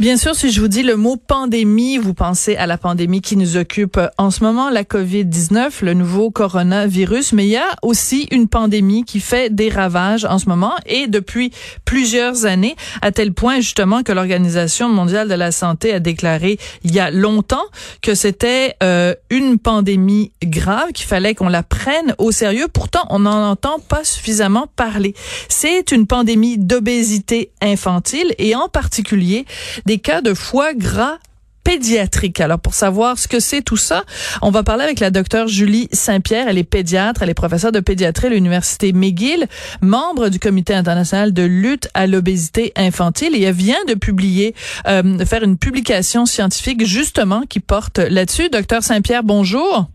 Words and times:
Bien 0.00 0.16
sûr, 0.16 0.34
si 0.34 0.50
je 0.50 0.62
vous 0.62 0.68
dis 0.68 0.82
le 0.82 0.96
mot 0.96 1.16
pandémie, 1.18 1.98
vous 1.98 2.14
pensez 2.14 2.56
à 2.56 2.66
la 2.66 2.78
pandémie 2.78 3.20
qui 3.20 3.36
nous 3.36 3.58
occupe 3.58 4.00
en 4.16 4.30
ce 4.30 4.42
moment, 4.42 4.70
la 4.70 4.82
COVID-19, 4.82 5.84
le 5.84 5.92
nouveau 5.92 6.30
coronavirus, 6.30 7.34
mais 7.34 7.44
il 7.44 7.50
y 7.50 7.58
a 7.58 7.76
aussi 7.82 8.26
une 8.30 8.48
pandémie 8.48 9.04
qui 9.04 9.20
fait 9.20 9.54
des 9.54 9.68
ravages 9.68 10.24
en 10.24 10.38
ce 10.38 10.48
moment 10.48 10.72
et 10.86 11.06
depuis 11.06 11.52
plusieurs 11.84 12.46
années, 12.46 12.76
à 13.02 13.12
tel 13.12 13.34
point 13.34 13.56
justement 13.56 14.02
que 14.02 14.10
l'Organisation 14.12 14.88
mondiale 14.88 15.28
de 15.28 15.34
la 15.34 15.52
santé 15.52 15.92
a 15.92 16.00
déclaré 16.00 16.58
il 16.82 16.94
y 16.94 16.98
a 16.98 17.10
longtemps 17.10 17.66
que 18.00 18.14
c'était 18.14 18.76
euh, 18.82 19.14
une 19.28 19.58
pandémie 19.58 20.32
grave, 20.42 20.92
qu'il 20.94 21.08
fallait 21.08 21.34
qu'on 21.34 21.50
la 21.50 21.62
prenne 21.62 22.14
au 22.16 22.32
sérieux. 22.32 22.68
Pourtant, 22.72 23.04
on 23.10 23.18
n'en 23.18 23.50
entend 23.50 23.78
pas 23.80 24.04
suffisamment 24.04 24.66
parler. 24.76 25.12
C'est 25.50 25.92
une 25.92 26.06
pandémie 26.06 26.56
d'obésité 26.56 27.50
infantile 27.60 28.34
et 28.38 28.54
en 28.54 28.70
particulier 28.70 29.44
des 29.90 29.98
cas 29.98 30.20
de 30.20 30.34
foie 30.34 30.72
gras 30.72 31.18
pédiatrique. 31.64 32.40
Alors 32.40 32.60
pour 32.60 32.74
savoir 32.74 33.18
ce 33.18 33.26
que 33.26 33.40
c'est 33.40 33.60
tout 33.60 33.76
ça, 33.76 34.04
on 34.40 34.52
va 34.52 34.62
parler 34.62 34.84
avec 34.84 35.00
la 35.00 35.10
docteure 35.10 35.48
Julie 35.48 35.88
Saint-Pierre. 35.90 36.46
Elle 36.48 36.58
est 36.58 36.62
pédiatre, 36.62 37.24
elle 37.24 37.28
est 37.28 37.34
professeure 37.34 37.72
de 37.72 37.80
pédiatrie 37.80 38.28
à 38.28 38.30
l'université 38.30 38.92
McGill, 38.92 39.48
membre 39.80 40.28
du 40.28 40.38
Comité 40.38 40.74
international 40.74 41.32
de 41.32 41.42
lutte 41.42 41.88
à 41.92 42.06
l'obésité 42.06 42.72
infantile 42.76 43.34
et 43.34 43.42
elle 43.42 43.52
vient 43.52 43.84
de 43.88 43.94
publier, 43.94 44.54
euh, 44.86 45.02
de 45.02 45.24
faire 45.24 45.42
une 45.42 45.58
publication 45.58 46.24
scientifique 46.24 46.86
justement 46.86 47.42
qui 47.48 47.58
porte 47.58 47.98
là-dessus. 47.98 48.48
Docteur 48.48 48.84
Saint-Pierre, 48.84 49.24
bonjour. 49.24 49.88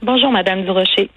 Bonjour, 0.00 0.30
Madame 0.30 0.62
Durocher. 0.62 1.10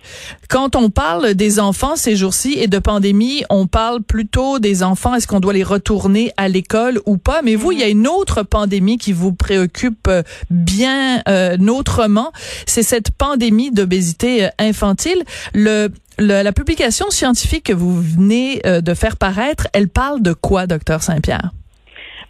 Quand 0.50 0.76
on 0.76 0.90
parle 0.90 1.36
des 1.36 1.60
enfants 1.60 1.96
ces 1.96 2.16
jours-ci 2.16 2.58
et 2.58 2.68
de 2.68 2.80
pandémie, 2.80 3.44
on 3.52 3.68
parle 3.68 4.02
plutôt 4.02 4.58
des 4.58 4.82
enfants. 4.82 5.14
Est-ce 5.14 5.28
qu'on 5.28 5.40
doit 5.40 5.54
les 5.54 5.64
retourner 5.64 6.32
à 6.36 6.48
l'école 6.48 7.00
ou 7.06 7.18
pas? 7.18 7.42
Mais 7.44 7.56
vous, 7.56 7.72
il 7.72 7.80
y 7.80 7.84
a 7.84 7.88
une 7.88 8.08
autre 8.08 8.42
pandémie 8.42 8.98
qui 8.98 9.14
vous 9.14 9.34
préoccupe 9.34 10.08
euh, 10.08 10.24
bien 10.50 11.22
euh, 11.30 11.58
autrement. 11.68 12.32
C'est 12.66 12.84
cette 12.84 13.12
pandémie 13.12 13.70
d'obésité 13.70 14.46
euh, 14.46 14.50
infantile. 14.58 15.24
Le, 15.54 15.90
la 16.18 16.52
publication 16.52 17.10
scientifique 17.12 17.66
que 17.66 17.74
vous 17.74 18.02
venez 18.02 18.62
euh, 18.66 18.82
de 18.82 18.94
faire 18.96 19.18
paraître, 19.18 19.68
elle 19.74 19.90
parle 19.90 20.24
de 20.24 20.34
quoi, 20.34 20.66
docteur 20.66 21.04
Saint-Pierre? 21.04 21.52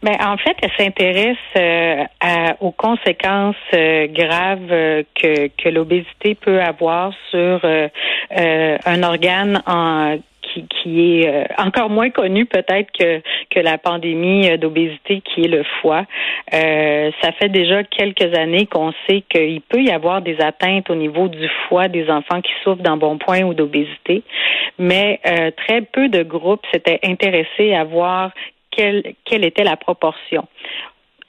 Ben, 0.03 0.16
en 0.19 0.38
fait, 0.38 0.57
elle 0.63 0.71
s'intéresse 0.77 1.38
euh, 1.55 2.05
aux 2.59 2.71
conséquences 2.71 3.55
euh, 3.73 4.07
graves 4.07 4.71
euh, 4.71 5.03
que, 5.13 5.47
que 5.49 5.69
l'obésité 5.69 6.33
peut 6.33 6.59
avoir 6.59 7.13
sur 7.30 7.61
un 8.33 9.03
organe 9.03 9.61
en 9.67 10.17
qui, 10.41 10.66
qui 10.67 11.22
est 11.22 11.47
encore 11.57 11.89
moins 11.89 12.09
connu 12.09 12.45
peut-être 12.45 12.91
que, 12.97 13.22
que 13.49 13.59
la 13.59 13.77
pandémie 13.77 14.57
d'obésité 14.57 15.22
qui 15.22 15.45
est 15.45 15.47
le 15.47 15.63
foie. 15.81 16.05
Euh, 16.53 17.11
ça 17.22 17.31
fait 17.33 17.49
déjà 17.49 17.83
quelques 17.83 18.38
années 18.38 18.66
qu'on 18.66 18.91
sait 19.07 19.23
qu'il 19.29 19.61
peut 19.61 19.81
y 19.81 19.91
avoir 19.91 20.22
des 20.22 20.39
atteintes 20.41 20.89
au 20.89 20.95
niveau 20.95 21.27
du 21.27 21.47
foie 21.67 21.88
des 21.88 22.09
enfants 22.09 22.41
qui 22.41 22.52
souffrent 22.63 22.83
d'embonpoint 22.83 23.44
ou 23.44 23.53
d'obésité, 23.53 24.23
mais 24.77 25.19
euh, 25.25 25.52
très 25.52 25.81
peu 25.81 26.09
de 26.09 26.23
groupes 26.23 26.66
s'étaient 26.72 26.99
intéressés 27.03 27.73
à 27.73 27.83
voir 27.83 28.31
quelle, 28.72 29.16
quelle 29.25 29.45
était 29.45 29.64
la 29.64 29.77
proportion. 29.77 30.47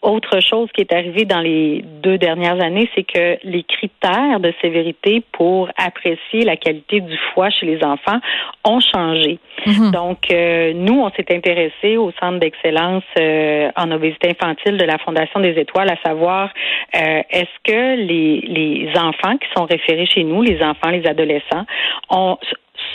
Autre 0.03 0.41
chose 0.41 0.69
qui 0.75 0.81
est 0.81 0.93
arrivée 0.93 1.25
dans 1.25 1.39
les 1.39 1.85
deux 2.03 2.19
dernières 2.19 2.61
années, 2.61 2.91
c'est 2.93 3.05
que 3.05 3.39
les 3.45 3.63
critères 3.63 4.41
de 4.41 4.53
sévérité 4.61 5.23
pour 5.31 5.69
apprécier 5.77 6.43
la 6.43 6.57
qualité 6.57 7.01
du 7.01 7.17
foie 7.33 7.51
chez 7.51 7.67
les 7.67 7.85
enfants 7.85 8.19
ont 8.65 8.81
changé. 8.81 9.39
Mhm. 9.65 9.93
Donc, 9.93 10.19
euh, 10.33 10.73
nous, 10.75 11.01
on 11.01 11.11
s'est 11.11 11.33
intéressé 11.33 11.97
au 11.99 12.11
centre 12.19 12.41
d'excellence 12.41 13.05
euh, 13.17 13.71
en 13.77 13.93
obésité 13.93 14.31
infantile 14.31 14.77
de 14.77 14.85
la 14.85 14.99
Fondation 14.99 15.39
des 15.39 15.57
Étoiles, 15.57 15.91
à 15.91 15.97
savoir 16.05 16.51
euh, 16.97 17.23
est-ce 17.31 17.63
que 17.63 17.97
les, 17.97 18.41
les 18.41 18.89
enfants 18.97 19.37
qui 19.37 19.47
sont 19.57 19.67
référés 19.67 20.07
chez 20.07 20.25
nous, 20.25 20.43
les 20.43 20.61
enfants, 20.65 20.91
les 20.91 21.07
adolescents, 21.07 21.65
ont 22.11 22.39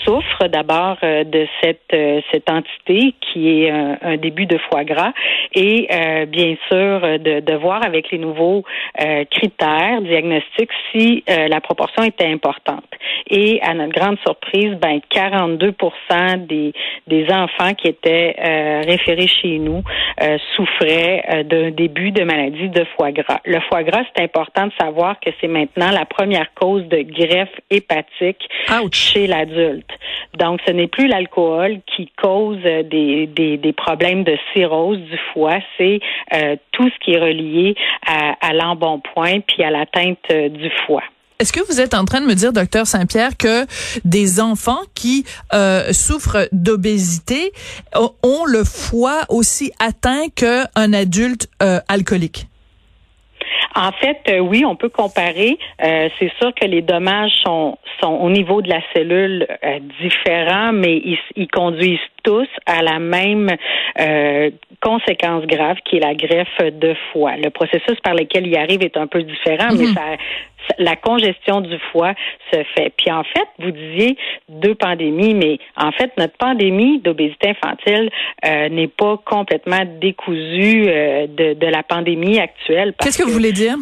souffrent 0.03 0.47
d'abord 0.47 0.97
euh, 1.03 1.23
de 1.23 1.47
cette 1.61 1.93
euh, 1.93 2.21
cette 2.31 2.49
entité 2.49 3.13
qui 3.21 3.63
est 3.63 3.69
un, 3.69 3.97
un, 4.01 4.17
début 4.17 4.45
de 4.45 4.57
foie 4.57 4.83
gras 4.83 5.11
et 5.53 5.87
euh, 5.91 6.25
bien 6.25 6.55
sûr 6.67 7.01
de, 7.19 7.39
de, 7.39 7.53
voir 7.55 7.85
avec 7.85 8.11
les 8.11 8.17
nouveaux 8.17 8.63
critères 9.31 10.01
diagnostiques 10.01 10.71
si 10.91 11.23
la 11.27 11.59
proportion 11.61 12.03
était 12.03 12.27
importante. 12.27 12.85
Et 13.29 13.59
à 13.61 13.73
notre 13.73 13.93
grande 13.93 14.17
surprise, 14.19 14.75
ben 14.75 14.99
42 15.09 15.73
des 16.47 16.73
des 17.07 17.25
enfants 17.31 17.73
qui 17.73 17.87
étaient 17.87 18.35
référés 18.85 19.27
chez 19.27 19.59
nous 19.59 19.81
souffraient 20.55 21.43
d'un 21.45 21.71
début 21.71 22.11
de 22.11 22.23
maladie 22.23 22.69
de 22.69 22.85
foie 22.95 23.11
gras. 23.11 23.39
Le 23.45 23.59
foie 23.61 23.83
gras, 23.83 24.03
c'est 24.15 24.23
important 24.23 24.67
de 24.67 24.73
savoir 24.79 25.19
que 25.19 25.29
c'est 25.39 25.47
maintenant 25.47 25.91
la 25.91 26.05
première 26.05 26.53
cause 26.53 26.83
de 26.87 27.01
greffe 27.01 27.55
hépatique 27.69 28.47
chez 28.91 29.27
l'adulte. 29.27 29.76
Donc, 30.37 30.59
ce 30.65 30.71
n'est 30.71 30.87
plus 30.87 31.07
l'alcool 31.07 31.79
qui 31.95 32.11
cause 32.21 32.61
des, 32.61 33.27
des, 33.27 33.73
problèmes 33.73 34.23
de 34.23 34.37
cirrhose 34.53 34.99
du 34.99 35.17
foie, 35.33 35.59
c'est 35.77 35.99
euh, 36.33 36.55
tout 36.71 36.89
ce 36.89 36.99
qui 37.03 37.13
est 37.13 37.19
relié 37.19 37.75
à, 38.05 38.53
l'embonpoint 38.53 39.39
puis 39.41 39.63
à 39.63 39.71
l'atteinte 39.71 40.19
euh, 40.31 40.49
du 40.49 40.69
foie. 40.85 41.03
Est-ce 41.39 41.53
que 41.53 41.59
vous 41.67 41.79
êtes 41.79 41.93
en 41.93 42.03
train 42.03 42.19
de 42.19 42.25
me 42.25 42.33
dire, 42.33 42.51
docteur 42.51 42.87
Saint-Pierre, 42.87 43.37
que 43.37 43.65
des 44.03 44.39
enfants 44.39 44.81
qui 44.95 45.23
euh, 45.53 45.93
souffrent 45.93 46.49
d'obésité 46.51 47.51
ont 47.95 48.45
le 48.45 48.63
foie 48.63 49.21
aussi 49.29 49.71
atteint 49.79 50.29
qu'un 50.35 50.93
adulte 50.93 51.47
euh, 51.61 51.79
alcoolique? 51.87 52.47
En 53.79 53.91
fait, 53.91 54.17
euh, 54.29 54.39
oui, 54.39 54.65
on 54.65 54.75
peut 54.75 54.89
comparer. 54.89 55.57
Euh, 55.83 56.09
c'est 56.17 56.31
sûr 56.41 56.51
que 56.55 56.65
les 56.65 56.81
dommages 56.81 57.31
sont, 57.45 57.77
sont 58.01 58.11
au 58.11 58.29
niveau 58.31 58.63
de 58.63 58.69
la 58.69 58.79
cellule 58.91 59.45
euh, 59.63 59.79
différents, 60.01 60.73
mais 60.73 60.97
ils, 60.97 61.19
ils, 61.35 61.47
conduisent 61.47 61.99
tous 62.23 62.47
à 62.65 62.81
la 62.81 62.97
même 62.97 63.49
euh, 63.99 64.49
conséquence 64.81 65.45
grave 65.45 65.77
qui 65.85 65.97
est 65.97 65.99
la 65.99 66.15
greffe 66.15 66.57
de 66.73 66.95
foie. 67.13 67.35
Le 67.37 67.51
processus 67.51 67.99
par 68.03 68.15
lequel 68.15 68.47
il 68.47 68.57
arrive 68.57 68.81
est 68.81 68.97
un 68.97 69.05
peu 69.05 69.21
différent, 69.21 69.69
mais 69.77 69.85
Mhm. 69.85 69.93
ça, 69.93 70.01
ça- 70.01 70.56
la 70.77 70.95
congestion 70.95 71.61
du 71.61 71.77
foie 71.91 72.13
se 72.51 72.59
fait. 72.75 72.93
Puis 72.97 73.11
en 73.11 73.23
fait, 73.23 73.47
vous 73.59 73.71
disiez 73.71 74.17
deux 74.49 74.75
pandémies, 74.75 75.33
mais 75.33 75.59
en 75.75 75.91
fait, 75.91 76.11
notre 76.17 76.37
pandémie 76.37 76.99
d'obésité 76.99 77.49
infantile 77.49 78.09
euh, 78.45 78.69
n'est 78.69 78.87
pas 78.87 79.17
complètement 79.25 79.83
décousue 79.99 80.85
euh, 80.87 81.27
de, 81.27 81.53
de 81.53 81.67
la 81.67 81.83
pandémie 81.83 82.39
actuelle. 82.39 82.93
Qu'est-ce 82.99 83.17
que 83.17 83.23
vous 83.23 83.33
voulez 83.33 83.51
dire? 83.51 83.75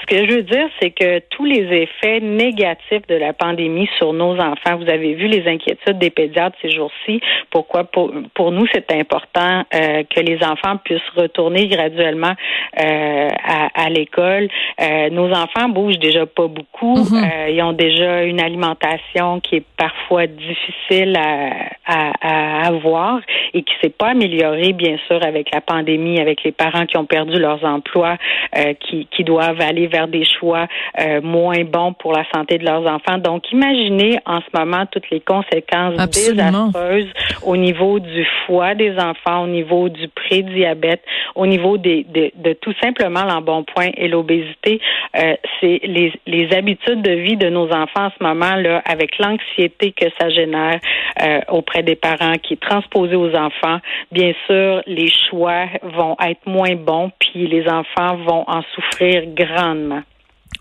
Ce 0.00 0.06
que 0.06 0.24
je 0.24 0.36
veux 0.36 0.42
dire, 0.42 0.68
c'est 0.80 0.90
que 0.90 1.20
tous 1.30 1.44
les 1.44 1.62
effets 1.82 2.20
négatifs 2.20 3.06
de 3.08 3.14
la 3.16 3.32
pandémie 3.32 3.88
sur 3.98 4.12
nos 4.12 4.38
enfants, 4.38 4.76
vous 4.76 4.88
avez 4.88 5.14
vu 5.14 5.26
les 5.26 5.46
inquiétudes 5.48 5.98
des 5.98 6.10
pédiatres 6.10 6.56
ces 6.62 6.70
jours-ci. 6.70 7.20
Pourquoi? 7.50 7.84
Pour, 7.84 8.12
pour 8.34 8.52
nous 8.52 8.66
c'est 8.72 8.92
important 8.92 9.64
euh, 9.74 10.02
que 10.14 10.20
les 10.20 10.38
enfants 10.44 10.76
puissent 10.84 11.00
retourner 11.16 11.66
graduellement 11.68 12.34
euh, 12.78 13.28
à, 13.44 13.68
à 13.74 13.88
l'école. 13.90 14.48
Euh, 14.80 15.10
nos 15.10 15.30
enfants 15.32 15.68
bougent 15.68 15.98
déjà 15.98 16.26
pas 16.26 16.48
beaucoup. 16.48 16.98
Euh, 16.98 17.48
ils 17.50 17.62
ont 17.62 17.72
déjà 17.72 18.22
une 18.24 18.40
alimentation 18.40 19.40
qui 19.40 19.56
est 19.56 19.64
parfois 19.76 20.26
difficile 20.26 21.16
à, 21.16 21.50
à, 21.86 22.12
à 22.20 22.66
avoir 22.66 23.20
et 23.54 23.62
qui 23.62 23.74
s'est 23.82 23.90
pas 23.90 24.08
améliorée 24.08 24.72
bien 24.72 24.96
sûr 25.06 25.22
avec 25.24 25.52
la 25.52 25.60
pandémie, 25.60 26.20
avec 26.20 26.42
les 26.44 26.52
parents 26.52 26.86
qui 26.86 26.96
ont 26.96 27.04
perdu 27.06 27.38
leurs 27.38 27.64
emplois, 27.64 28.16
euh, 28.56 28.74
qui, 28.74 29.06
qui 29.10 29.24
doivent 29.24 29.60
aller 29.70 29.86
vers 29.86 30.08
des 30.08 30.24
choix 30.24 30.66
euh, 31.00 31.20
moins 31.22 31.64
bons 31.64 31.92
pour 31.94 32.12
la 32.12 32.24
santé 32.34 32.58
de 32.58 32.64
leurs 32.64 32.86
enfants. 32.86 33.18
Donc, 33.18 33.50
imaginez 33.52 34.18
en 34.26 34.40
ce 34.40 34.50
moment 34.58 34.84
toutes 34.92 35.08
les 35.10 35.20
conséquences 35.20 35.98
Absolument. 35.98 36.66
désastreuses 36.66 37.10
au 37.50 37.56
niveau 37.56 37.98
du 38.00 38.26
foie 38.46 38.74
des 38.74 38.92
enfants, 38.98 39.44
au 39.44 39.46
niveau 39.46 39.88
du 39.88 40.06
prédiabète, 40.08 41.02
au 41.34 41.46
niveau 41.46 41.78
des, 41.78 42.04
des- 42.04 42.32
de 42.36 42.52
tout 42.54 42.74
simplement 42.82 43.24
l'embonpoint 43.24 43.90
et 43.96 44.08
l'obésité. 44.08 44.80
Euh, 45.16 45.34
c'est 45.60 45.80
les, 45.84 46.12
les 46.26 46.46
habitudes 46.54 47.02
de 47.02 47.12
vie 47.12 47.36
de 47.36 47.48
nos 47.48 47.68
enfants 47.72 48.06
en 48.08 48.12
ce 48.18 48.22
moment 48.22 48.56
là, 48.56 48.82
avec 48.84 49.18
l'anxiété 49.18 49.92
que 49.92 50.06
ça 50.18 50.28
génère 50.30 50.78
euh, 51.22 51.40
auprès 51.48 51.82
des 51.82 51.96
parents, 51.96 52.34
qui 52.42 52.54
est 52.54 52.60
transposée 52.60 53.16
aux 53.16 53.34
enfants. 53.34 53.78
Bien 54.10 54.32
sûr, 54.46 54.82
les 54.86 55.10
choix 55.28 55.64
vont 55.98 56.16
être 56.30 56.44
moins 56.46 56.74
bons, 56.74 57.10
puis 57.20 57.46
les 57.46 57.64
enfants 57.68 58.16
vont 58.28 58.44
en 58.48 58.62
souffrir 58.74 59.22
grandement 59.34 59.59
grandement. 59.60 60.04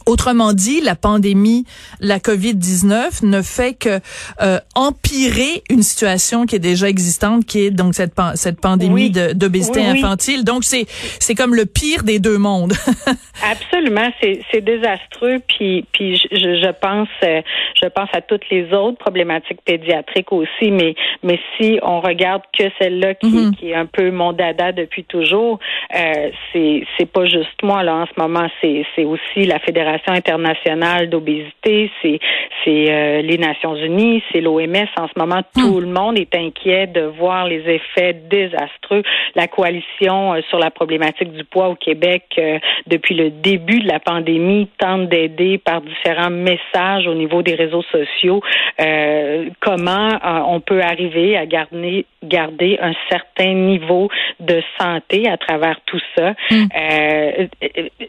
Autrement 0.09 0.53
dit, 0.53 0.81
la 0.81 0.95
pandémie, 0.95 1.65
la 1.99 2.17
COVID-19 2.17 3.27
ne 3.27 3.43
fait 3.43 3.75
que 3.75 3.99
euh, 4.41 4.57
empirer 4.73 5.61
une 5.69 5.83
situation 5.83 6.47
qui 6.47 6.55
est 6.55 6.65
déjà 6.71 6.89
existante, 6.89 7.45
qui 7.45 7.67
est 7.67 7.69
donc 7.69 7.93
cette, 7.93 8.13
cette 8.33 8.59
pandémie 8.59 9.11
d'obésité 9.11 9.85
infantile. 9.85 10.43
Donc, 10.43 10.63
c'est 10.63 10.85
c'est 11.19 11.35
comme 11.35 11.53
le 11.53 11.67
pire 11.67 12.01
des 12.01 12.17
deux 12.17 12.39
mondes. 12.39 12.73
Absolument, 13.43 14.09
c'est 14.19 14.61
désastreux. 14.61 15.41
Puis, 15.47 15.85
puis 15.91 16.15
je, 16.15 16.27
je 16.31 16.71
pense 16.71 17.07
euh, 17.23 17.41
je 17.79 17.87
pense 17.87 18.09
à 18.13 18.21
toutes 18.21 18.49
les 18.49 18.73
autres 18.73 18.97
problématiques 18.97 19.61
pédiatriques 19.63 20.31
aussi, 20.31 20.71
mais 20.71 20.95
mais 21.21 21.39
si 21.55 21.79
on 21.83 22.01
regarde 22.01 22.41
que 22.57 22.63
celle-là 22.79 23.13
qui, 23.13 23.27
mm-hmm. 23.27 23.55
qui, 23.55 23.69
est 23.69 23.75
un 23.75 23.85
peu 23.85 24.09
mon 24.09 24.33
dada 24.33 24.71
depuis 24.71 25.03
toujours, 25.03 25.59
euh, 25.95 26.31
c'est 26.51 26.83
c'est 26.97 27.05
pas 27.05 27.25
juste 27.25 27.61
moi 27.61 27.83
là 27.83 27.95
en 27.95 28.05
ce 28.07 28.19
moment, 28.19 28.47
c'est 28.59 28.83
c'est 28.95 29.05
aussi 29.05 29.45
la 29.45 29.59
Fédération 29.59 29.98
internationale 30.07 31.09
d'obésité, 31.09 31.91
c'est 32.01 32.19
c'est 32.63 32.91
euh, 32.91 33.21
les 33.21 33.37
Nations 33.37 33.75
Unies, 33.75 34.23
c'est 34.31 34.41
l'OMS. 34.41 34.87
En 34.97 35.07
ce 35.07 35.17
moment, 35.17 35.41
tout 35.55 35.79
hmm. 35.79 35.81
le 35.81 35.87
monde 35.87 36.19
est 36.19 36.35
inquiet 36.35 36.87
de 36.87 37.01
voir 37.01 37.47
les 37.47 37.61
effets 37.69 38.13
désastreux. 38.29 39.03
La 39.35 39.47
coalition 39.47 40.33
euh, 40.33 40.41
sur 40.49 40.59
la 40.59 40.71
problématique 40.71 41.31
du 41.31 41.43
poids 41.43 41.69
au 41.69 41.75
Québec, 41.75 42.23
euh, 42.37 42.59
depuis 42.87 43.15
le 43.15 43.29
début 43.29 43.79
de 43.79 43.87
la 43.87 43.99
pandémie, 43.99 44.67
tente 44.77 45.09
d'aider 45.09 45.57
par 45.57 45.81
différents 45.81 46.29
messages 46.29 47.07
au 47.07 47.13
niveau 47.13 47.41
des 47.41 47.55
réseaux 47.55 47.83
sociaux 47.91 48.41
comment 49.59 50.09
on 50.47 50.59
peut 50.59 50.81
arriver 50.81 51.37
à 51.37 51.45
garder 51.45 52.05
garder 52.23 52.77
un 52.81 52.93
certain 53.09 53.53
niveau 53.53 54.09
de 54.39 54.61
santé 54.79 55.27
à 55.27 55.37
travers 55.37 55.79
tout 55.85 55.99
ça? 56.15 56.33
Hmm. 56.49 56.67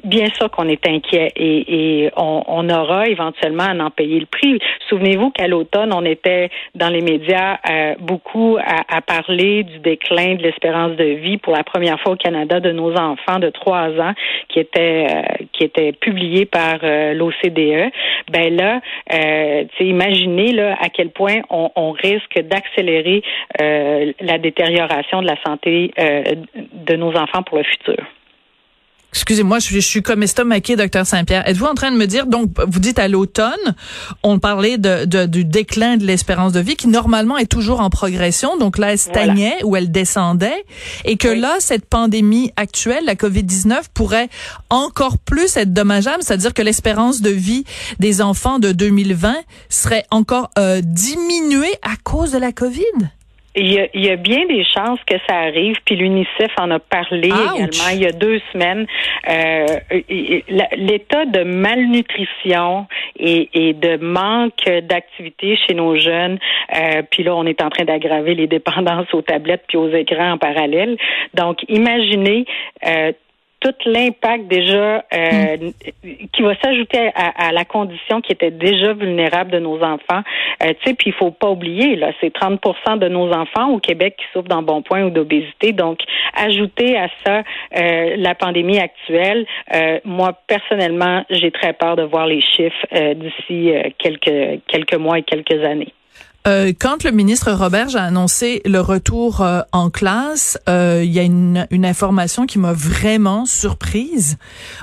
bien 0.05 0.27
sûr 0.35 0.51
qu'on 0.51 0.69
est 0.69 0.87
inquiet 0.87 1.33
et, 1.37 1.80
et 1.80 1.80
on, 2.17 2.43
on, 2.47 2.69
aura 2.69 3.07
éventuellement 3.07 3.65
à 3.65 3.85
en 3.85 3.91
payer 3.91 4.21
le 4.21 4.27
prix. 4.27 4.59
Souvenez-vous 4.89 5.31
qu'à 5.31 5.49
l'automne, 5.49 5.93
on 5.93 6.05
était 6.05 6.51
dans 6.75 6.89
les 6.89 7.01
médias 7.01 7.59
euh, 7.69 7.95
beaucoup 8.01 8.57
à, 8.59 8.97
à, 8.97 9.01
parler 9.01 9.65
du 9.65 9.79
déclin 9.79 10.35
de 10.35 10.43
l'espérance 10.43 10.97
de 10.97 11.05
vie 11.05 11.39
pour 11.39 11.55
la 11.55 11.65
première 11.65 12.01
fois 12.01 12.13
au 12.13 12.17
Canada 12.17 12.61
de 12.61 12.73
nos 12.73 12.95
enfants 12.97 13.39
de 13.39 13.51
trois 13.51 13.89
ans 14.01 14.15
qui 14.49 14.61
était 14.61 15.07
euh, 15.11 15.45
qui 15.53 15.65
était 15.65 15.93
publié 15.93 16.47
par 16.47 16.79
euh, 16.83 17.15
l'OCDE. 17.15 17.91
Ben 18.31 18.57
là, 18.57 18.81
euh, 19.13 19.65
imaginez 19.81 20.53
là 20.53 20.77
à 20.81 20.89
quel 20.89 21.11
point 21.11 21.41
on, 21.51 21.71
on 21.77 21.91
risque 21.93 22.41
d'accélérer 22.41 23.23
la 23.59 24.39
détérioration 24.39 25.23
de 25.23 25.27
la 25.27 25.37
santé 25.45 25.93
de 25.97 26.97
nos 26.97 27.11
enfants 27.17 27.43
pour 27.43 27.59
le 27.59 27.65
futur. 27.65 28.05
Excusez-moi, 29.13 29.59
je, 29.59 29.79
suis 29.81 30.03
comme 30.03 30.23
estomaqué, 30.23 30.77
docteur 30.77 31.05
Saint-Pierre. 31.05 31.47
Êtes-vous 31.49 31.67
en 31.67 31.75
train 31.75 31.91
de 31.91 31.97
me 31.97 32.07
dire, 32.07 32.27
donc, 32.27 32.51
vous 32.69 32.79
dites 32.79 32.99
à 32.99 33.09
l'automne, 33.09 33.75
on 34.23 34.39
parlait 34.39 34.79
de, 34.79 35.27
du 35.27 35.45
déclin 35.45 35.97
de 35.97 36.05
l'espérance 36.05 36.53
de 36.53 36.61
vie 36.61 36.77
qui 36.77 36.87
normalement 36.87 37.37
est 37.37 37.51
toujours 37.51 37.81
en 37.81 37.91
progression, 37.91 38.57
donc 38.57 38.79
là, 38.79 38.93
elle 38.93 38.99
stagnait 38.99 39.57
ou 39.65 39.75
elle 39.75 39.91
descendait, 39.91 40.65
et 41.05 41.17
que 41.17 41.29
là, 41.29 41.57
cette 41.59 41.87
pandémie 41.87 42.53
actuelle, 42.57 43.05
la 43.05 43.17
COVID-19, 43.17 43.83
pourrait 43.95 44.29
encore 44.69 45.19
plus 45.19 45.57
être 45.57 45.73
dommageable, 45.73 46.23
c'est-à-dire 46.23 46.55
que 46.55 46.63
l'espérance 46.63 47.21
de 47.21 47.31
vie 47.31 47.65
des 47.99 48.23
enfants 48.23 48.61
de 48.61 48.71
2020 48.71 49.35
serait 49.69 50.05
encore 50.11 50.51
euh, 50.59 50.81
diminuée 50.85 51.75
à 51.83 51.97
cause 52.05 52.31
de 52.31 52.39
la 52.39 52.53
COVID? 52.53 53.11
Il 53.57 53.73
y, 53.73 53.81
a, 53.81 53.89
il 53.95 54.07
y, 54.07 54.11
a, 54.11 54.17
bien 54.17 54.47
des 54.47 54.65
chances 54.65 55.01
que 55.05 55.17
ça 55.29 55.37
arrive, 55.37 55.77
puis 55.85 55.97
l'UNICEF 55.97 56.53
en 56.61 56.71
a 56.71 56.79
parlé 56.79 57.29
également 57.29 57.89
il 57.93 58.01
y 58.01 58.07
a 58.07 58.13
deux 58.13 58.41
semaines. 58.53 58.87
Euh, 59.29 59.67
L'état 60.77 61.25
de 61.25 61.43
malnutrition 61.43 62.87
et, 63.19 63.49
et 63.53 63.73
de 63.73 63.97
manque 63.97 64.65
d'activité 64.85 65.59
chez 65.67 65.75
nos 65.75 65.97
jeunes, 65.97 66.39
euh, 66.77 67.03
puis 67.11 67.25
là 67.25 67.35
on 67.35 67.45
est 67.45 67.61
en 67.61 67.71
train 67.71 67.85
d'aggraver 67.85 68.35
les 68.35 68.47
dépendances 68.47 69.13
aux 69.13 69.23
tablettes 69.23 69.65
puis 69.67 69.79
aux 69.79 69.91
écrans 69.91 70.33
en 70.33 70.39
parallèle. 70.39 70.97
Donc 71.35 71.65
imaginez 71.69 72.45
euh, 72.87 73.11
tout 73.61 73.75
l'impact 73.85 74.47
déjà 74.49 75.05
euh, 75.13 75.57
qui 76.33 76.43
va 76.43 76.55
s'ajouter 76.63 77.11
à, 77.15 77.53
la 77.53 77.65
condition 77.65 78.21
qui 78.21 78.33
était 78.33 78.51
déjà 78.51 78.95
vulnérable 78.95 79.51
de 79.51 79.59
nos 79.59 79.83
enfants. 79.83 80.23
Euh, 80.63 80.73
tu 80.81 80.89
sais, 80.91 80.95
puis 80.95 81.11
il 81.11 81.13
faut 81.13 81.31
pas 81.31 81.51
oublier 81.51 81.97
là, 81.97 82.13
c'est 82.21 82.35
30% 82.35 82.99
de 82.99 83.09
nos 83.09 83.31
enfants 83.33 83.69
au 83.69 83.79
Québec 83.79 84.17
qui 84.19 84.25
souffrent 84.33 84.49
d'embonpoint 84.49 85.05
ou 85.05 85.11
d'obésité. 85.11 85.73
Donc, 85.73 85.99
ajouter 86.35 86.97
à 86.97 87.09
ça 87.25 87.43
euh, 87.77 88.17
la 88.17 88.35
pandémie 88.35 88.79
actuelle, 88.79 89.47
euh, 89.75 90.01
moi 90.05 90.39
personnellement, 90.47 91.25
j'ai 91.29 91.51
très 91.51 91.75
peur 91.75 91.97
de 91.97 92.03
voir 92.03 92.27
les 92.27 92.41
chiffres 92.41 92.87
d'ici 93.15 93.73
quelques 93.99 94.61
quelques 94.67 94.97
mois 94.97 95.19
et 95.19 95.23
quelques 95.23 95.63
années. 95.65 95.93
Euh, 96.47 96.73
quand 96.79 97.05
le 97.05 97.11
ministre 97.11 97.53
Robert 97.53 97.95
a 97.97 98.03
annoncé 98.03 98.63
le 98.65 98.81
retour 98.81 99.43
euh, 99.43 99.61
en 99.73 99.91
classe, 99.91 100.59
euh, 100.69 101.03
il 101.05 101.13
y 101.13 101.19
a 101.19 101.23
une, 101.23 101.67
une 101.71 101.85
information 101.85 102.47
qui 102.47 102.59
m'a 102.59 102.73
vraiment 102.73 103.45
surprise. 103.45 104.39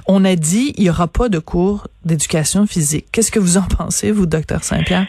On 0.06 0.24
a 0.24 0.36
dit 0.36 0.74
il 0.78 0.84
y 0.84 0.90
aura 0.90 1.08
pas 1.08 1.30
de 1.30 1.40
cours 1.40 1.88
d'éducation 2.06 2.68
physique. 2.68 3.08
Qu'est-ce 3.12 3.32
que 3.32 3.40
vous 3.40 3.58
en 3.58 3.64
pensez, 3.64 4.12
vous, 4.12 4.28
docteur 4.28 4.64
Saint-Pierre? 4.64 5.08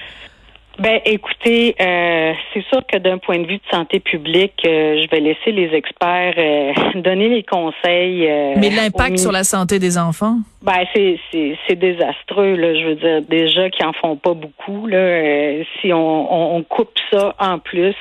Ben, 0.78 1.00
écoutez, 1.04 1.74
euh, 1.80 2.32
c'est 2.54 2.64
sûr 2.66 2.86
que 2.86 2.98
d'un 2.98 3.18
point 3.18 3.40
de 3.40 3.48
vue 3.48 3.56
de 3.56 3.68
santé 3.68 3.98
publique, 3.98 4.62
euh, 4.64 5.02
je 5.02 5.10
vais 5.10 5.18
laisser 5.18 5.50
les 5.50 5.74
experts 5.74 6.34
euh, 6.38 6.72
donner 7.00 7.28
les 7.28 7.42
conseils. 7.42 8.28
Mais 8.56 8.70
l'impact 8.70 9.18
sur 9.18 9.32
la 9.32 9.42
santé 9.42 9.80
des 9.80 9.98
enfants? 9.98 10.36
Ben, 10.62 10.84
c'est, 10.94 11.18
c'est, 11.32 11.74
désastreux, 11.76 12.54
là. 12.54 12.74
Je 12.74 12.86
veux 12.86 12.94
dire, 12.94 13.22
déjà 13.28 13.70
qu'ils 13.70 13.86
en 13.86 13.92
font 13.92 14.16
pas 14.16 14.34
beaucoup, 14.34 14.86
là. 14.86 15.64
si 15.80 15.92
on, 15.92 16.56
on, 16.56 16.62
coupe 16.62 16.92
ça 17.12 17.34
en 17.38 17.58
plus, 17.58 17.94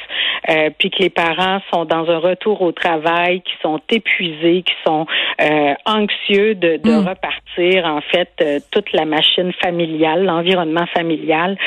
puis 0.80 0.89
que 0.89 1.03
les 1.03 1.12
parents 1.12 1.59
sont 1.71 1.85
dans 1.85 2.09
un 2.09 2.18
retour 2.18 2.62
au 2.62 2.71
travail, 2.71 3.41
qui 3.41 3.53
sont 3.62 3.80
épuisés, 3.89 4.63
qui 4.63 4.73
sont 4.85 5.06
anxieux 5.85 6.56
de, 6.56 6.77
de 6.77 6.91
hmm. 6.91 7.07
repartir, 7.07 7.85
en 7.85 8.01
fait, 8.01 8.63
toute 8.71 8.91
la 8.91 9.06
machine 9.06 9.51
familiale, 9.62 10.25
l'environnement 10.25 10.88
familial, 10.95 11.57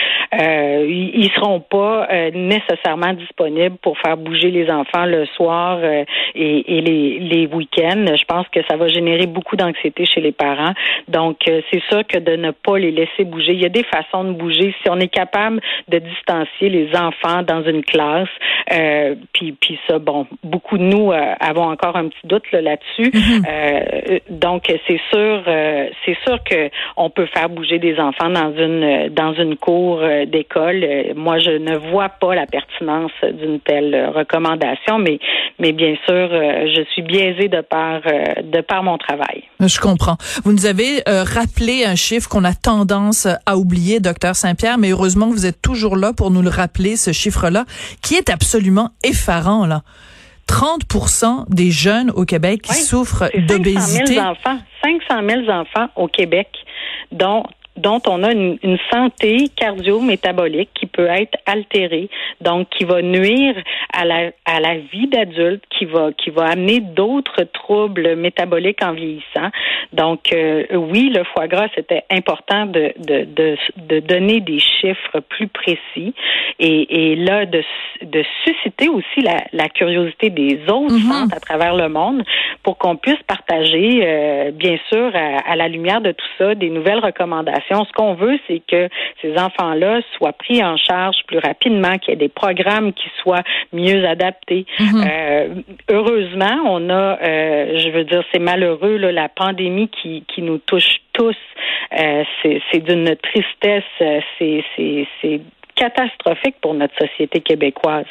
ils 1.01 1.31
seront 1.33 1.61
pas 1.61 2.07
euh, 2.11 2.31
nécessairement 2.35 3.13
disponibles 3.13 3.77
pour 3.83 3.99
faire 3.99 4.17
bouger 4.17 4.51
les 4.51 4.71
enfants 4.71 5.05
le 5.07 5.27
soir 5.27 5.79
euh, 5.83 6.05
et, 6.35 6.79
et, 6.79 6.81
les, 6.81 7.19
les 7.19 7.47
week-ends. 7.47 8.05
Je 8.17 8.25
pense 8.25 8.47
que 8.49 8.61
ça 8.69 8.77
va 8.77 8.89
générer 8.89 9.27
beaucoup 9.27 9.57
d'anxiété 9.57 10.05
chez 10.05 10.21
les 10.21 10.33
parents. 10.33 10.73
Donc, 11.09 11.37
euh, 11.49 11.61
c'est 11.71 11.83
sûr 11.91 12.07
que 12.07 12.19
de 12.19 12.37
ne 12.37 12.51
pas 12.51 12.79
les 12.79 12.91
laisser 12.91 13.25
bouger. 13.25 13.53
Il 13.53 13.63
y 13.63 13.67
a 13.67 13.71
des 13.71 13.85
façons 13.85 14.25
de 14.25 14.33
bouger. 14.33 14.75
Si 14.83 14.91
on 14.91 14.99
est 14.99 15.09
capable 15.09 15.61
de 15.89 15.99
distancier 15.99 16.69
les 16.69 16.91
enfants 16.97 17.43
dans 17.43 17.63
une 17.63 17.85
classe, 17.85 18.29
puis, 19.33 19.53
puis 19.53 19.79
ça, 19.89 19.99
bon, 19.99 20.27
beaucoup 20.45 20.79
de 20.79 20.85
nous 20.85 21.13
avons 21.13 21.65
encore 21.65 21.97
un 21.97 22.09
petit 22.09 22.27
doute 22.27 22.45
là-dessus. 22.53 23.11
Mm-hmm. 23.11 24.21
donc, 24.31 24.73
c'est 24.87 25.01
sûr, 25.13 25.43
c'est 26.05 26.17
sûr 26.25 26.43
que 26.45 26.71
on 26.97 27.11
peut 27.11 27.27
faire 27.27 27.49
bouger 27.49 27.79
des 27.79 27.99
enfants 27.99 28.31
dans 28.31 28.55
une 28.57 29.09
dans 29.09 29.35
une 29.35 29.57
cour 29.57 30.03
d'école 30.27 30.85
euh, 30.91 31.13
moi, 31.15 31.39
je 31.39 31.51
ne 31.51 31.77
vois 31.91 32.09
pas 32.09 32.35
la 32.35 32.47
pertinence 32.47 33.13
d'une 33.23 33.61
telle 33.61 33.95
euh, 33.95 34.11
recommandation, 34.11 34.99
mais, 34.99 35.19
mais 35.59 35.73
bien 35.73 35.95
sûr, 36.07 36.15
euh, 36.15 36.67
je 36.75 36.83
suis 36.93 37.03
biaisée 37.03 37.49
de 37.49 37.61
par, 37.61 38.01
de 38.03 38.61
par 38.61 38.83
mon 38.83 38.99
travail. 38.99 39.45
Je 39.61 39.79
comprends. 39.79 40.17
Vous 40.45 40.53
nous 40.53 40.67
avez 40.67 41.03
rappelé 41.07 41.85
un 41.85 41.95
chiffre 41.95 42.29
qu'on 42.29 42.45
a 42.45 42.55
tendance 42.55 43.27
à 43.47 43.57
oublier, 43.57 44.01
docteur 44.01 44.35
Saint-Pierre, 44.37 44.79
mais 44.79 44.91
heureusement 44.91 45.29
que 45.29 45.35
vous 45.35 45.47
êtes 45.47 45.63
toujours 45.63 45.97
là 45.97 46.13
pour 46.13 46.31
nous 46.31 46.43
le 46.43 46.51
rappeler, 46.51 46.97
ce 46.97 47.13
chiffre-là, 47.13 47.65
qui 48.03 48.15
est 48.15 48.31
absolument 48.31 48.91
effarant, 49.05 49.67
là. 49.67 49.83
30% 50.49 51.45
des 51.49 51.71
jeunes 51.71 52.11
au 52.11 52.25
Québec 52.25 52.63
qui 52.63 52.75
souffrent 52.75 53.31
d'obésité. 53.47 54.15
500 54.15 54.15
000 54.15 54.27
enfants, 54.27 54.59
500 54.83 55.29
000 55.29 55.49
enfants 55.49 55.89
au 55.95 56.09
Québec, 56.09 56.49
dont 57.13 57.45
dont 57.81 58.01
on 58.07 58.23
a 58.23 58.33
une, 58.33 58.59
santé 58.93 59.49
cardio-métabolique 59.57 60.71
qui 60.75 60.87
peut 60.87 61.07
être 61.07 61.37
altérée, 61.47 62.09
donc 62.41 62.69
qui 62.71 62.85
va 62.85 63.03
nuire 63.03 63.55
à 63.93 64.05
la, 64.05 64.31
à 64.45 64.61
la 64.61 64.77
vie 64.79 65.07
d'adulte, 65.07 65.63
qui 65.71 65.85
va, 65.85 66.13
qui 66.13 66.31
va 66.31 66.47
amener 66.47 66.81
d'autres 66.81 67.45
troubles 67.45 68.17
métaboliques 68.17 68.83
en 68.83 68.93
vieillissant. 68.93 69.51
Donc, 69.93 70.33
euh, 70.33 70.65
oui, 70.73 71.11
le 71.15 71.25
foie 71.25 71.49
gras, 71.49 71.69
c'était 71.75 72.05
important 72.11 72.67
de, 72.67 72.93
de, 72.99 73.25
de, 73.25 73.57
de, 73.77 74.01
donner 74.01 74.41
des 74.41 74.59
chiffres 74.59 75.21
plus 75.29 75.49
précis 75.49 76.15
et, 76.59 77.13
et 77.13 77.17
là, 77.17 77.47
de, 77.47 77.63
de 78.03 78.25
susciter 78.45 78.89
aussi 78.89 79.21
la, 79.23 79.45
la 79.53 79.69
curiosité 79.69 80.31
des 80.31 80.61
autres 80.69 80.95
mm 80.95 81.31
à 81.33 81.41
travers 81.41 81.75
le 81.75 81.89
monde 81.89 82.23
pour 82.63 82.79
qu'on 82.79 82.97
puisse 82.97 83.23
partager, 83.27 84.01
euh, 84.03 84.51
bien 84.53 84.77
sûr, 84.89 85.11
à, 85.15 85.51
à 85.51 85.57
la 85.57 85.69
lumière 85.69 86.01
de 86.01 86.13
tout 86.13 86.27
ça, 86.39 86.55
des 86.55 86.71
nouvelles 86.71 86.99
recommandations 86.99 87.70
Ce 87.71 87.93
qu'on 87.93 88.15
veut, 88.15 88.39
c'est 88.49 88.63
que 88.67 88.89
ces 89.23 89.39
enfants-là 89.39 90.01
soient 90.17 90.33
pris 90.33 90.63
en 90.63 90.77
charge 90.77 91.17
plus 91.27 91.39
rapidement, 91.39 91.99
qu'il 91.99 92.11
y 92.11 92.13
ait 92.15 92.17
des 92.17 92.29
programmes 92.29 92.93
qui 92.93 93.09
soient 93.23 93.43
mieux 93.73 94.05
adaptés. 94.07 94.67
Mhm. 94.79 95.05
Euh, 95.07 95.55
heureusement, 95.89 96.63
on 96.67 96.91
a, 96.91 97.19
euh, 97.23 97.79
je 97.79 97.91
veux 97.91 98.05
dire, 98.05 98.23
c'est 98.33 98.41
malheureux, 98.41 98.97
là, 98.97 99.13
la 99.13 99.29
pandémie 99.29 99.89
qui, 99.89 100.25
qui 100.29 100.43
nous 100.43 100.59
touche 100.59 101.01
tous. 101.13 101.37
Euh, 101.99 102.25
c'est 102.43 102.81
d'une 102.81 103.17
tristesse, 103.17 103.85
c'est 103.99 104.65
c'est 104.77 105.07
c'est 105.21 105.41
catastrophique 105.81 106.57
pour 106.61 106.75
notre 106.75 106.95
société 106.99 107.41
québécoise. 107.41 108.05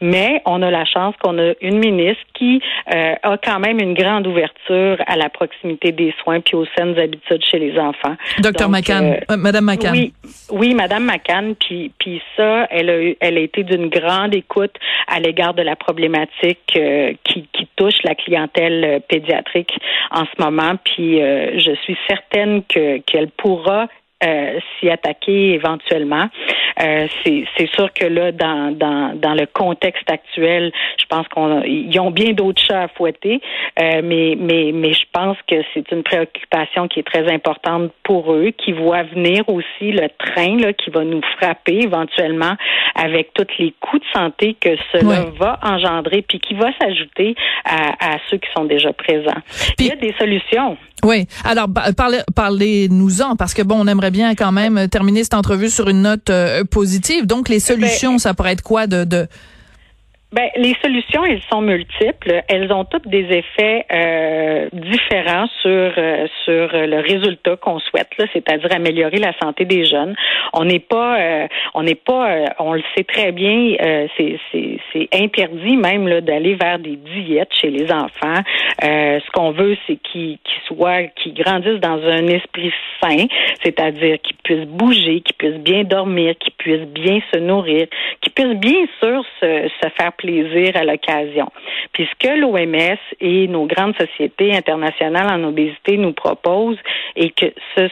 Mais 0.00 0.40
on 0.46 0.62
a 0.62 0.70
la 0.70 0.86
chance 0.86 1.14
qu'on 1.22 1.38
a 1.38 1.52
une 1.60 1.78
ministre 1.78 2.22
qui 2.34 2.62
euh, 2.94 3.14
a 3.22 3.36
quand 3.36 3.60
même 3.60 3.78
une 3.78 3.92
grande 3.92 4.26
ouverture 4.26 4.96
à 5.06 5.16
la 5.16 5.28
proximité 5.28 5.92
des 5.92 6.14
soins 6.22 6.40
puis 6.40 6.56
aux 6.56 6.64
saines 6.76 6.98
habitudes 6.98 7.44
chez 7.44 7.58
les 7.58 7.78
enfants. 7.78 8.16
Docteur 8.38 8.70
McCann, 8.70 9.04
euh, 9.04 9.32
euh, 9.32 9.36
Madame 9.36 9.66
McCann. 9.66 9.92
Oui, 9.92 10.14
oui, 10.50 10.74
Madame 10.74 11.04
McCann, 11.04 11.54
puis 11.56 11.92
puis 11.98 12.22
ça, 12.36 12.66
elle 12.70 12.88
a 12.88 13.12
elle 13.20 13.36
a 13.36 13.40
été 13.40 13.62
d'une 13.64 13.88
grande 13.88 14.34
écoute 14.34 14.74
à 15.06 15.20
l'égard 15.20 15.54
de 15.54 15.62
la 15.62 15.76
problématique 15.76 16.76
euh, 16.76 17.12
qui, 17.24 17.46
qui 17.52 17.68
touche 17.76 18.02
la 18.04 18.14
clientèle 18.14 18.84
euh, 18.84 18.98
pédiatrique 19.00 19.72
en 20.10 20.24
ce 20.24 20.42
moment. 20.42 20.76
Puis 20.84 21.20
euh, 21.20 21.58
je 21.58 21.74
suis 21.82 21.96
certaine 22.08 22.62
que 22.64 22.98
qu'elle 22.98 23.28
pourra 23.30 23.88
s'y 24.78 24.88
attaquer 24.90 25.54
éventuellement. 25.54 26.26
Euh, 26.82 27.06
c'est 27.24 27.70
sûr 27.74 27.92
que 27.92 28.06
là, 28.06 28.32
dans, 28.32 28.70
dans, 28.74 29.14
dans 29.14 29.34
le 29.34 29.46
contexte 29.46 30.10
actuel, 30.10 30.72
je 30.98 31.04
pense 31.06 31.26
qu'on 31.28 31.62
ils 31.62 31.98
ont 32.00 32.10
bien 32.10 32.32
d'autres 32.32 32.62
chats 32.62 32.82
à 32.84 32.88
fouetter, 32.88 33.40
euh, 33.80 34.00
mais, 34.02 34.36
mais, 34.38 34.70
mais 34.72 34.92
je 34.94 35.04
pense 35.12 35.36
que 35.46 35.56
c'est 35.74 35.90
une 35.92 36.02
préoccupation 36.02 36.88
qui 36.88 37.00
est 37.00 37.06
très 37.06 37.30
importante 37.30 37.90
pour 38.02 38.32
eux, 38.32 38.50
qui 38.56 38.72
voit 38.72 39.02
venir 39.02 39.46
aussi 39.48 39.92
le 39.92 40.08
train 40.18 40.56
là, 40.58 40.72
qui 40.72 40.90
va 40.90 41.04
nous 41.04 41.20
frapper 41.38 41.80
éventuellement 41.82 42.54
avec 42.94 43.34
tous 43.34 43.46
les 43.58 43.74
coûts 43.80 43.98
de 43.98 44.04
santé 44.14 44.54
que 44.60 44.70
cela 44.92 45.24
va 45.38 45.58
engendrer, 45.62 46.22
puis 46.22 46.38
qui 46.40 46.54
va 46.54 46.70
s'ajouter 46.80 47.34
à, 47.64 48.14
à 48.14 48.18
ceux 48.30 48.38
qui 48.38 48.48
sont 48.56 48.64
déjà 48.64 48.92
présents. 48.92 49.40
Puis- 49.76 49.86
Il 49.86 49.86
y 49.86 49.92
a 49.92 49.96
des 49.96 50.14
solutions. 50.18 50.76
Oui. 51.04 51.26
Alors, 51.44 51.68
parlez, 51.96 52.20
parlez-nous-en, 52.34 53.36
parce 53.36 53.54
que 53.54 53.62
bon, 53.62 53.76
on 53.80 53.86
aimerait 53.86 54.10
bien 54.10 54.34
quand 54.34 54.52
même 54.52 54.78
euh, 54.78 54.86
terminer 54.86 55.24
cette 55.24 55.34
entrevue 55.34 55.70
sur 55.70 55.88
une 55.88 56.02
note 56.02 56.30
euh, 56.30 56.64
positive. 56.64 57.26
Donc, 57.26 57.48
les 57.48 57.60
solutions, 57.60 58.18
ça 58.18 58.34
pourrait 58.34 58.52
être 58.52 58.62
quoi 58.62 58.86
de, 58.86 59.04
de 59.04 59.26
Ben, 60.32 60.48
les 60.54 60.76
solutions, 60.80 61.24
elles 61.24 61.42
sont 61.50 61.60
multiples. 61.60 62.42
Elles 62.46 62.72
ont 62.72 62.84
toutes 62.84 63.08
des 63.08 63.26
effets 63.32 63.84
euh, 63.92 64.68
différents 64.72 65.48
sur 65.60 65.92
euh, 65.98 66.26
sur 66.44 66.68
le 66.72 67.00
résultat 67.00 67.56
qu'on 67.56 67.80
souhaite, 67.80 68.10
c'est-à-dire 68.32 68.72
améliorer 68.72 69.16
la 69.16 69.32
santé 69.42 69.64
des 69.64 69.84
jeunes. 69.84 70.14
On 70.52 70.64
n'est 70.64 70.78
pas, 70.78 71.18
euh, 71.18 71.48
on 71.74 71.82
n'est 71.82 71.96
pas, 71.96 72.30
euh, 72.30 72.44
on 72.60 72.74
le 72.74 72.82
sait 72.96 73.02
très 73.02 73.32
bien, 73.32 73.74
euh, 73.82 74.06
c'est 74.16 75.08
interdit 75.12 75.76
même 75.76 76.20
d'aller 76.20 76.54
vers 76.54 76.78
des 76.78 76.96
diètes 76.96 77.52
chez 77.60 77.70
les 77.70 77.90
enfants. 77.90 78.40
Euh, 78.84 79.18
ce 79.18 79.30
qu'on 79.32 79.50
veut, 79.50 79.76
c'est 79.88 79.96
qu'ils 79.96 80.38
qu'ils 80.44 80.62
soient, 80.76 81.02
qu'ils 81.16 81.34
grandissent 81.34 81.80
dans 81.80 82.00
un 82.06 82.28
esprit 82.28 82.72
sain, 83.02 83.26
c'est-à-dire 83.64 84.20
qu'ils 84.22 84.36
puissent 84.44 84.68
bouger, 84.68 85.22
qu'ils 85.22 85.36
puissent 85.36 85.62
bien 85.62 85.82
dormir, 85.82 86.34
qu'ils 86.38 86.52
puissent 86.52 86.88
bien 86.88 87.18
se 87.34 87.38
nourrir, 87.40 87.88
qu'ils 88.20 88.32
puissent 88.32 88.60
bien 88.60 88.86
sûr 89.00 89.24
se, 89.40 89.68
se 89.82 89.88
faire 89.98 90.12
plaisir 90.22 90.76
à 90.76 90.84
l'occasion. 90.84 91.48
Puis 91.92 92.08
ce 92.10 92.14
que 92.28 92.32
l'OMS 92.40 92.98
et 93.20 93.48
nos 93.48 93.66
grandes 93.66 93.96
sociétés 93.96 94.52
internationales 94.54 95.28
en 95.30 95.42
obésité 95.48 95.96
nous 95.96 96.12
proposent 96.12 96.78
et 97.16 97.30
que 97.30 97.46
ce, 97.74 97.88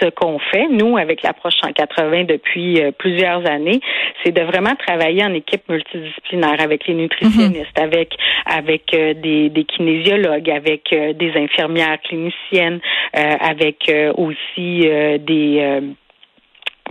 ce 0.00 0.06
qu'on- 0.10 0.38
fait, 0.52 0.68
nous, 0.68 0.96
avec 0.96 1.22
l'approche 1.22 1.54
180 1.62 2.24
depuis 2.24 2.80
euh, 2.80 2.92
plusieurs 2.92 3.44
années, 3.50 3.80
c'est 4.22 4.32
de 4.32 4.42
vraiment 4.42 4.74
travailler 4.76 5.22
en 5.24 5.34
équipe 5.34 5.68
multidisciplinaire 5.68 6.60
avec 6.60 6.86
les 6.86 6.94
nutritionnistes, 6.94 7.78
avec 7.78 8.14
avec 8.46 8.84
euh, 8.94 9.14
des, 9.14 9.48
des 9.50 9.64
kinésiologues, 9.64 10.50
avec 10.50 10.92
euh, 10.92 11.12
des 11.12 11.32
infirmières 11.36 11.98
cliniciennes, 12.02 12.80
euh, 13.16 13.36
avec 13.40 13.90
aussi 14.16 14.88
euh, 14.88 15.18
des 15.18 15.58
euh, 15.60 15.80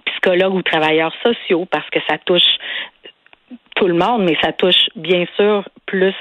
psychologues 0.05 0.53
ou 0.55 0.62
travailleurs 0.62 1.13
sociaux 1.24 1.65
parce 1.69 1.89
que 1.89 2.00
ça 2.10 2.17
touche 2.25 2.51
tout 3.79 3.88
le 3.88 3.93
monde, 3.93 4.24
mais 4.25 4.36
ça 4.41 4.51
touche 4.51 4.89
bien 4.98 5.25
sûr 5.38 5.63
plus 5.86 6.13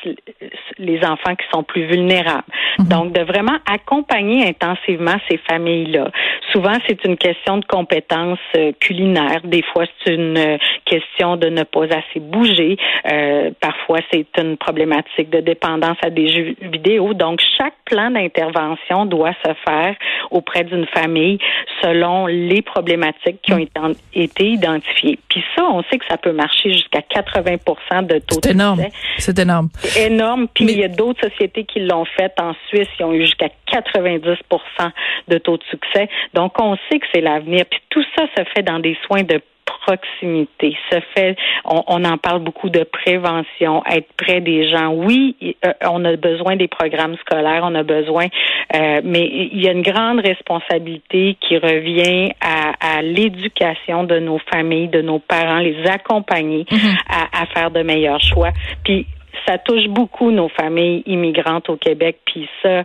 les 0.79 0.99
enfants 1.05 1.35
qui 1.35 1.45
sont 1.53 1.63
plus 1.65 1.87
vulnérables. 1.87 2.45
Donc, 2.79 3.13
de 3.13 3.21
vraiment 3.21 3.59
accompagner 3.71 4.47
intensivement 4.47 5.17
ces 5.29 5.39
familles-là. 5.51 6.11
Souvent, 6.53 6.73
c'est 6.87 7.05
une 7.05 7.17
question 7.17 7.59
de 7.59 7.65
compétences 7.67 8.39
euh, 8.57 8.73
culinaires. 8.81 9.41
Des 9.45 9.63
fois, 9.63 9.85
c'est 10.05 10.15
une 10.15 10.39
euh, 10.39 10.57
question 10.87 11.37
de 11.37 11.49
ne 11.49 11.65
pas 11.65 11.85
assez 11.85 12.21
bouger. 12.21 12.77
Euh, 13.13 13.51
parfois, 13.61 13.99
c'est 14.11 14.27
une 14.39 14.57
problématique 14.57 15.29
de 15.29 15.41
dépendance 15.41 15.99
à 16.03 16.11
des 16.11 16.29
jeux 16.29 16.55
vidéo. 16.63 17.13
Donc, 17.13 17.43
chaque 17.59 17.75
plan 17.85 18.11
d'intervention 18.11 19.05
doit 19.05 19.35
se 19.45 19.53
faire 19.67 19.95
auprès 20.31 20.65
d'une 20.65 20.87
famille 20.87 21.39
selon 21.83 22.27
les 22.27 22.63
problématiques 22.63 23.43
qui 23.43 23.53
ont 23.53 23.59
été, 23.59 23.81
été 24.15 24.47
identifiées. 24.47 25.19
Puis 25.29 25.45
ça, 25.57 25.65
on 25.69 25.83
sait 25.91 25.99
que 25.99 26.07
ça 26.09 26.17
peut 26.17 26.33
marcher 26.33 26.73
jusqu'à 26.73 27.03
80 27.03 27.48
de 27.53 28.19
taux 28.19 28.37
C'est 28.43 28.49
de 28.49 28.55
énorme. 28.55 28.83
succès. 28.83 28.97
C'est 29.19 29.39
énorme. 29.39 29.69
C'est 29.81 30.07
énorme. 30.07 30.49
Puis 30.55 30.65
Mais- 30.65 30.73
il 30.73 30.79
y 30.79 30.85
a 30.85 30.89
d'autres 30.89 31.29
sociétés 31.29 31.65
qui 31.65 31.81
l'ont 31.81 32.05
fait 32.05 32.33
en 32.41 32.53
Suisse. 32.69 32.89
Ils 32.99 33.05
ont 33.05 33.13
eu 33.13 33.21
jusqu'à 33.23 33.49
90% 33.73 34.91
de 35.29 35.39
taux 35.39 35.57
de 35.57 35.65
succès. 35.71 36.09
Donc, 36.35 36.61
on 36.61 36.77
sait 36.91 36.99
que 36.99 37.07
c'est 37.15 37.21
l'avenir. 37.21 37.65
Puis 37.71 37.81
tout 37.91 38.05
ça 38.17 38.25
se 38.37 38.43
fait 38.55 38.63
dans 38.63 38.79
des 38.79 38.97
soins 39.07 39.23
de 39.23 39.41
proximité. 39.85 40.77
Se 40.91 40.99
fait, 41.15 41.37
on, 41.65 41.83
on 41.87 42.05
en 42.05 42.19
parle 42.19 42.41
beaucoup 42.41 42.71
de 42.71 42.85
prévention, 42.85 43.83
être 43.91 44.09
près 44.17 44.41
des 44.41 44.69
gens. 44.69 44.93
Oui, 44.93 45.37
euh, 45.65 45.73
on 45.83 46.05
a 46.05 46.17
besoin 46.17 46.57
des 46.57 46.69
programmes 46.69 47.17
scolaires, 47.17 47.63
on 47.65 47.75
a 47.75 47.83
besoin, 47.83 48.27
euh, 48.75 49.01
mais 49.05 49.29
il 49.53 49.63
y 49.63 49.69
a 49.69 49.73
une 49.73 49.83
grande 49.83 50.21
responsabilité 50.21 51.37
qui 51.41 51.57
revient 51.59 52.33
à, 52.41 52.73
à 52.81 53.03
l'éducation 53.03 54.05
de 54.05 54.19
nos 54.19 54.39
familles, 54.53 54.89
de 54.89 55.03
nos 55.03 55.19
parents, 55.19 55.59
les 55.59 55.87
accompagner 55.87 56.65
à, 57.09 57.43
à 57.43 57.47
faire 57.47 57.71
de 57.71 57.83
meilleurs 57.83 58.21
choix. 58.21 58.51
Puis 58.85 59.07
ça 59.49 59.57
touche 59.59 59.89
beaucoup 59.89 60.31
nos 60.31 60.49
familles 60.51 61.03
immigrantes 61.07 61.71
au 61.71 61.77
Québec, 61.77 62.19
puis 62.27 62.49
ça, 62.63 62.69
euh, 62.69 62.83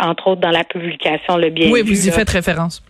entre 0.00 0.28
autres 0.28 0.40
dans 0.40 0.50
la 0.50 0.64
publication 0.64 1.36
Le 1.36 1.50
Bien 1.50 1.70
Oui, 1.70 1.82
vu, 1.82 1.94
vous 1.94 2.06
y 2.06 2.10
là. 2.10 2.16
faites 2.16 2.30
référence. 2.30 2.82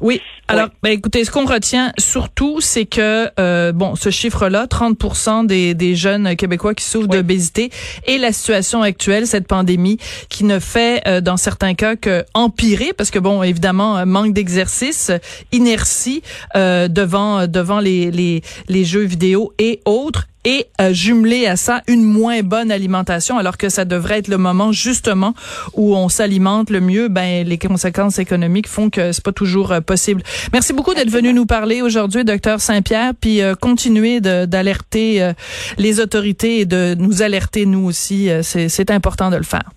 Oui. 0.00 0.20
Alors, 0.48 0.68
ben, 0.82 0.90
écoutez, 0.90 1.24
ce 1.24 1.30
qu'on 1.30 1.46
retient 1.46 1.92
surtout, 1.98 2.60
c'est 2.60 2.84
que 2.84 3.30
euh, 3.40 3.72
bon, 3.72 3.94
ce 3.96 4.10
chiffre-là, 4.10 4.66
30% 4.66 5.46
des, 5.46 5.74
des 5.74 5.94
jeunes 5.94 6.36
québécois 6.36 6.74
qui 6.74 6.84
souffrent 6.84 7.08
d'obésité, 7.08 7.70
et 8.06 8.18
la 8.18 8.32
situation 8.32 8.82
actuelle, 8.82 9.26
cette 9.26 9.46
pandémie, 9.46 9.98
qui 10.28 10.44
ne 10.44 10.58
fait 10.58 11.02
euh, 11.06 11.20
dans 11.20 11.38
certains 11.38 11.74
cas 11.74 11.96
que 11.96 12.24
empirer, 12.34 12.92
parce 12.92 13.10
que 13.10 13.18
bon, 13.18 13.42
évidemment, 13.42 13.96
euh, 13.96 14.04
manque 14.04 14.34
d'exercice, 14.34 15.10
inertie 15.52 16.22
euh, 16.56 16.88
devant 16.88 17.46
devant 17.46 17.80
les, 17.80 18.10
les 18.10 18.42
les 18.68 18.84
jeux 18.84 19.04
vidéo 19.04 19.52
et 19.58 19.80
autres. 19.86 20.26
Et 20.44 20.66
euh, 20.80 20.92
jumelé 20.92 21.46
à 21.46 21.56
ça 21.56 21.82
une 21.88 22.02
moins 22.04 22.42
bonne 22.42 22.70
alimentation, 22.70 23.38
alors 23.38 23.56
que 23.56 23.68
ça 23.70 23.84
devrait 23.86 24.18
être 24.18 24.28
le 24.28 24.36
moment 24.36 24.72
justement 24.72 25.34
où 25.72 25.96
on 25.96 26.08
s'alimente 26.10 26.68
le 26.70 26.80
mieux. 26.80 27.08
Ben 27.08 27.46
les 27.46 27.56
conséquences 27.58 28.18
économiques 28.18 28.68
font 28.68 28.90
que 28.90 29.12
c'est 29.12 29.24
pas 29.24 29.32
toujours 29.32 29.72
euh, 29.72 29.80
possible. 29.80 30.22
Merci 30.52 30.72
beaucoup 30.74 30.92
d'être 30.94 31.10
venu 31.10 31.32
nous 31.32 31.46
parler 31.46 31.80
aujourd'hui, 31.80 32.24
docteur 32.24 32.60
Saint-Pierre, 32.60 33.12
puis 33.18 33.40
euh, 33.40 33.54
continuer 33.54 34.20
de- 34.20 34.44
d'alerter 34.44 35.22
euh, 35.22 35.32
les 35.78 35.98
autorités 36.00 36.60
et 36.60 36.66
de 36.66 36.94
nous 36.98 37.22
alerter 37.22 37.64
nous 37.64 37.84
aussi. 37.86 38.28
Euh, 38.28 38.42
c'est 38.42 38.90
important 38.90 39.30
de 39.30 39.36
le 39.36 39.42
faire. 39.44 39.70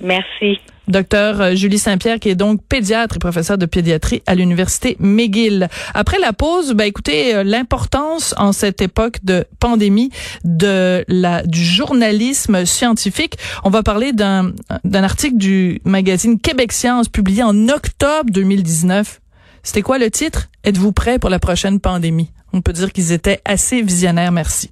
Merci. 0.00 0.60
Docteur 0.88 1.40
euh, 1.40 1.54
Julie 1.54 1.78
Saint-Pierre, 1.78 2.20
qui 2.20 2.28
est 2.28 2.34
donc 2.34 2.62
pédiatre 2.62 3.16
et 3.16 3.18
professeur 3.18 3.58
de 3.58 3.66
pédiatrie 3.66 4.22
à 4.26 4.34
l'Université 4.34 4.96
McGill. 5.00 5.68
Après 5.94 6.18
la 6.18 6.32
pause, 6.32 6.74
ben 6.74 6.84
écoutez, 6.84 7.34
euh, 7.34 7.44
l'importance 7.44 8.34
en 8.38 8.52
cette 8.52 8.80
époque 8.80 9.18
de 9.24 9.44
pandémie 9.58 10.10
de 10.44 11.04
la 11.08 11.42
du 11.42 11.64
journalisme 11.64 12.64
scientifique. 12.64 13.36
On 13.64 13.70
va 13.70 13.82
parler 13.82 14.12
d'un 14.12 14.52
d'un 14.84 15.04
article 15.04 15.36
du 15.36 15.80
magazine 15.84 16.38
Québec 16.38 16.72
Science 16.72 17.08
publié 17.08 17.42
en 17.42 17.68
octobre 17.68 18.30
2019. 18.30 19.20
C'était 19.62 19.82
quoi 19.82 19.98
le 19.98 20.10
titre? 20.10 20.48
Êtes-vous 20.64 20.92
prêt 20.92 21.18
pour 21.18 21.30
la 21.30 21.38
prochaine 21.38 21.80
pandémie? 21.80 22.30
On 22.52 22.60
peut 22.60 22.72
dire 22.72 22.92
qu'ils 22.92 23.12
étaient 23.12 23.40
assez 23.44 23.82
visionnaires. 23.82 24.32
Merci. 24.32 24.70